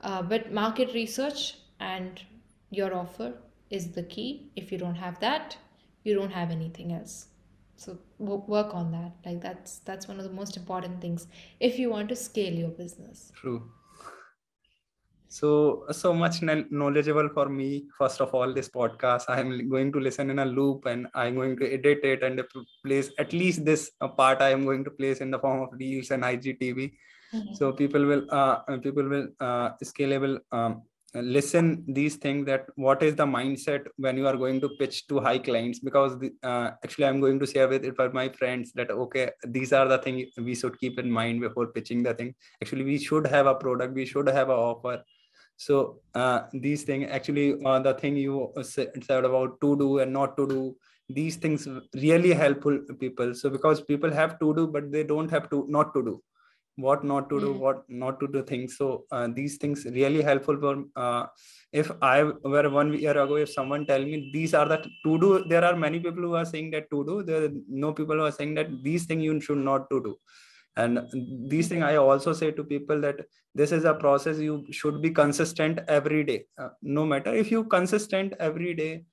[0.00, 2.22] Uh, but market research and
[2.70, 3.34] your offer
[3.70, 4.50] is the key.
[4.56, 5.56] If you don't have that
[6.04, 7.26] you don't have anything else.
[7.76, 9.12] So work on that.
[9.24, 11.26] Like that's that's one of the most important things
[11.58, 13.32] if you want to scale your business.
[13.34, 13.62] True
[15.34, 16.36] so so much
[16.80, 17.68] knowledgeable for me
[17.98, 19.24] first of all this podcast.
[19.28, 22.42] I'm going to listen in a loop and i'm going to edit it and
[22.84, 26.10] place at least this part i am going to place in the form of reels
[26.10, 26.90] and igtv
[27.34, 27.54] mm-hmm.
[27.54, 28.56] so people will uh,
[28.86, 30.82] people will uh, scalable um,
[31.14, 35.20] listen these things that what is the mindset when you are going to pitch to
[35.20, 35.78] high clients?
[35.78, 39.30] Because the, uh, actually i'm going to share with it for my friends that okay
[39.46, 42.34] these are the things we should keep in mind before pitching the thing.
[42.62, 45.02] Actually we should have a product we should have an offer
[45.56, 50.36] so uh, these things actually uh, the thing you said about to do and not
[50.36, 50.76] to do
[51.08, 53.34] these things really helpful people.
[53.34, 56.22] So because people have to do but they don't have to not to do.
[56.76, 57.58] What not to do mm.
[57.58, 58.76] what not to do things.
[58.76, 61.26] So uh, these things really helpful for uh,
[61.80, 62.22] if i
[62.54, 65.76] were one year ago if someone tell me these are the to do there are
[65.84, 67.52] many people who are saying that to do there are
[67.84, 70.12] no people who are saying that these things you should not to do
[70.76, 71.00] and
[71.48, 73.20] these things i also say to people that
[73.54, 76.44] this is a process you should be consistent every day.
[76.58, 79.04] Uh, no matter if you consistent every day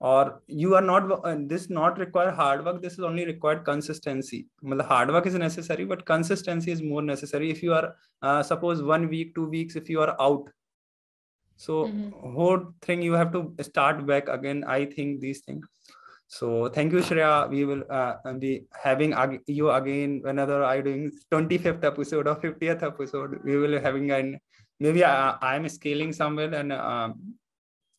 [0.00, 4.46] or you are not uh, this not require hard work this is only required consistency.
[4.62, 8.82] well, hard work is necessary but consistency is more necessary if you are uh, suppose
[8.82, 10.48] one week two weeks if you are out.
[11.56, 12.34] So mm-hmm.
[12.34, 15.66] whole thing you have to start back again i think these things
[16.30, 17.50] so thank you shreya.
[17.50, 22.84] We will uh, be having ag- you again whenever i doing 25th episode or 50th
[22.84, 24.38] episode we will having an
[24.78, 27.34] maybe I, i'm scaling somewhere and um,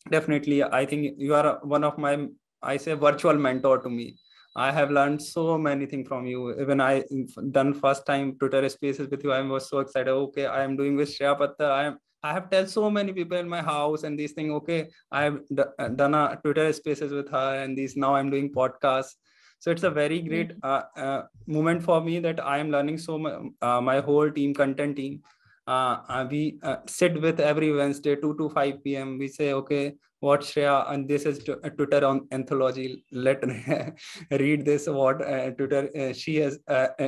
[0.10, 2.28] definitely i think you are one of my
[2.64, 4.18] i say virtual mentor to me.
[4.54, 6.40] I have learned so many things from you.
[6.62, 7.04] Even i
[7.52, 10.12] done first time twitter spaces with you i was so excited.
[10.12, 11.70] Okay i am doing with Shreya Pattar.
[11.72, 14.88] I am i have tell so many people in my house and these things okay
[15.12, 15.64] i have d-
[15.96, 19.16] done a twitter spaces with her and these now i'm doing podcasts
[19.60, 23.18] so it's a very great uh, uh, moment for me that i am learning so
[23.18, 25.22] much uh, my whole team content team
[25.68, 29.18] uh, uh, we uh, sit with every Wednesday, 2 to 5 p.m.
[29.20, 33.06] We say, okay, what Shreya, and this is uh, Twitter on anthology.
[33.12, 33.44] Let
[34.32, 36.60] read this, what uh, Twitter, uh, she has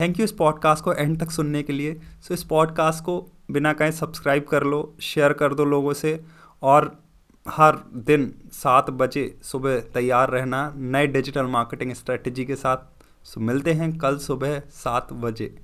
[0.00, 3.30] Thank you इस podcast को end तक सुनने के लिए। सो so, इस podcast को
[3.50, 6.24] बिना कहीं सब्सक्राइब कर लो शेयर कर दो लोगों से
[6.62, 7.04] और
[7.48, 12.76] हर दिन सात बजे सुबह तैयार रहना नए डिजिटल मार्केटिंग स्ट्रेटजी के साथ।
[13.24, 15.63] सो मिलते हैं कल सुबह सात बजे।